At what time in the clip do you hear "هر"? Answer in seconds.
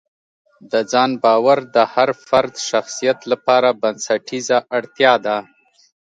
1.93-2.09